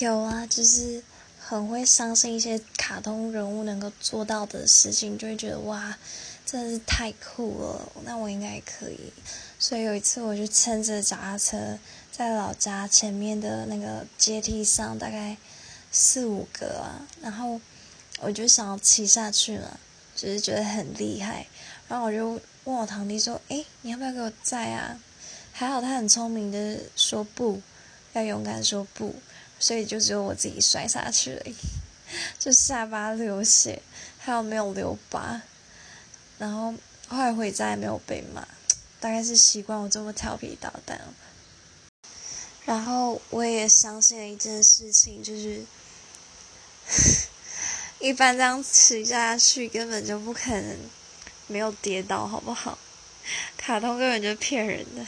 [0.00, 1.02] 有啊，就是
[1.40, 5.96] 很会相信一些卡通人物能够做到的事情，就会觉得哇，
[6.46, 9.12] 真的是太酷了，那我应该也可以。
[9.58, 11.78] 所以有一次，我就撑着脚踏车
[12.12, 15.36] 在老家前面的那个阶梯上，大概
[15.90, 17.60] 四五个啊，然后
[18.20, 19.80] 我就想要骑下去了，
[20.14, 21.46] 就是觉得很厉害。
[21.88, 25.00] 然后我就问我堂弟说：“诶，你要不要给我载啊？”
[25.50, 27.60] 还好他很聪明的说不
[28.18, 29.14] 要勇敢说不，
[29.58, 31.42] 所以就只有我自己摔下去了，
[32.38, 33.80] 就下巴流血，
[34.18, 35.40] 还有没有留疤。
[36.38, 36.74] 然后
[37.08, 38.46] 后来回家也没有被骂。
[39.00, 41.00] 大概是习惯我这么调皮捣蛋，
[42.64, 45.64] 然后我也相信了一件事情，就是
[48.00, 50.76] 一般这样骑下去根本就不可能
[51.46, 52.76] 没有跌倒，好不好？
[53.56, 55.06] 卡通根本就骗人的。